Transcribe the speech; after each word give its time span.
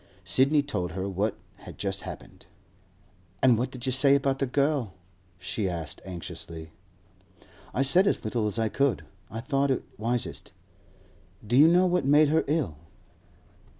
Sidney 0.23 0.63
told 0.63 0.93
her 0.93 1.07
what 1.07 1.37
had 1.57 1.77
just 1.77 2.01
happened. 2.01 2.47
'An' 3.43 3.55
what 3.55 3.69
did 3.69 3.85
you 3.85 3.91
say 3.91 4.15
about 4.15 4.39
the 4.39 4.47
girl?' 4.47 4.93
she 5.37 5.69
asked 5.69 6.01
anxiously. 6.03 6.71
'I 7.75 7.83
said 7.83 8.07
as 8.07 8.23
little 8.25 8.47
as 8.47 8.57
I 8.57 8.67
could; 8.67 9.05
I 9.29 9.41
thought 9.41 9.69
it 9.69 9.83
wisest. 9.99 10.53
Do 11.45 11.55
you 11.55 11.67
know 11.67 11.85
what 11.85 12.03
made 12.03 12.29
her 12.29 12.43
ill? 12.47 12.77